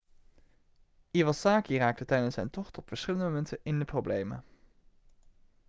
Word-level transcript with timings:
iwasaki 1.13 1.77
raakte 1.77 2.05
tijdens 2.05 2.33
zijn 2.33 2.49
tocht 2.49 2.77
op 2.77 2.87
verschillende 2.87 3.25
momenten 3.25 3.59
in 3.63 3.79
de 3.79 3.85
problemen 3.85 4.43